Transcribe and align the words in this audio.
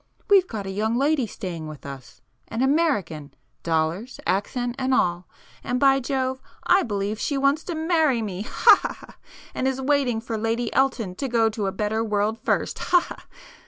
We've 0.31 0.47
got 0.47 0.65
a 0.65 0.71
young 0.71 0.95
lady 0.97 1.27
staying 1.27 1.67
with 1.67 1.85
us,—an 1.85 2.63
American, 2.63 3.35
dollars, 3.61 4.19
accent 4.25 4.75
and 4.79 4.95
all,—and 4.95 5.79
by 5.79 5.99
Jove 5.99 6.41
I 6.63 6.81
believe 6.81 7.19
she 7.19 7.37
wants 7.37 7.63
to 7.65 7.75
marry 7.75 8.19
me 8.23 8.41
ha 8.41 8.79
ha 8.81 8.93
ha! 8.93 9.15
and 9.53 9.67
is 9.67 9.79
waiting 9.79 10.19
for 10.19 10.39
Lady 10.39 10.73
Elton 10.73 11.13
to 11.17 11.27
go 11.27 11.49
to 11.49 11.67
a 11.67 11.71
better 11.71 12.03
world 12.03 12.39
first, 12.39 12.79
ha 12.79 12.99
ha! 13.01 13.25